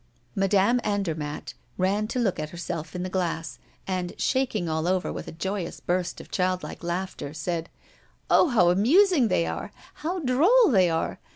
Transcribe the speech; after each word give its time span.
Madame 0.33 0.81
Andermatt 0.83 1.53
ran 1.77 2.07
to 2.07 2.17
look 2.17 2.39
at 2.39 2.49
herself 2.49 2.95
in 2.95 3.03
the 3.03 3.07
glass, 3.09 3.59
and, 3.85 4.13
shaking 4.19 4.67
all 4.67 4.87
over 4.87 5.13
with 5.13 5.27
a 5.27 5.31
joyous 5.31 5.79
burst 5.79 6.19
of 6.19 6.31
childlike 6.31 6.81
laughter, 6.83 7.35
said: 7.35 7.69
"Oh! 8.27 8.47
how 8.47 8.71
amusing 8.71 9.27
they 9.27 9.45
are, 9.45 9.71
how 10.01 10.17
droll 10.17 10.71
they 10.71 10.89
are! 10.89 11.19